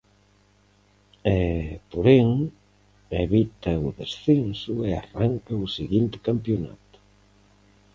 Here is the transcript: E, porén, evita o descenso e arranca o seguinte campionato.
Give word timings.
E, 1.35 1.37
porén, 1.91 2.27
evita 3.25 3.71
o 3.87 3.89
descenso 3.99 4.73
e 4.87 4.89
arranca 5.01 5.63
o 5.65 5.71
seguinte 5.77 6.17
campionato. 6.27 6.97